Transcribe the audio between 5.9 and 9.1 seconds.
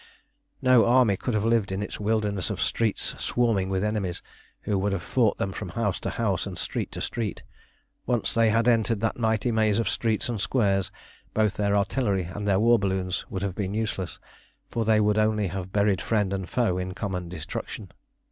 to house and street to street. Once they had entered